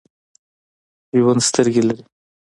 ژوندي 1.19 1.45
سترګې 1.49 1.81
لري 1.87 2.03